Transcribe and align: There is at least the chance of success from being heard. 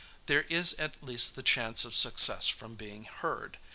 There 0.25 0.45
is 0.49 0.73
at 0.79 1.03
least 1.03 1.35
the 1.35 1.43
chance 1.43 1.85
of 1.85 1.95
success 1.95 2.47
from 2.47 2.73
being 2.73 3.03
heard. 3.03 3.59